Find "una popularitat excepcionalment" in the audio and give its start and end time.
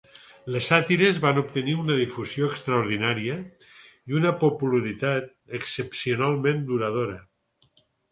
4.21-6.65